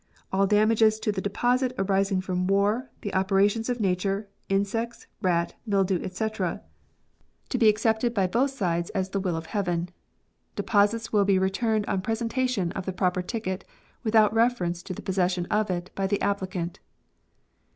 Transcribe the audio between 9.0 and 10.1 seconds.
the will of Heaven.